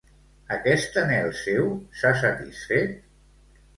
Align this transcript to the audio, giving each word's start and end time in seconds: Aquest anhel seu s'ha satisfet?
Aquest 0.55 0.95
anhel 1.01 1.29
seu 1.41 1.69
s'ha 1.99 2.13
satisfet? 2.25 2.97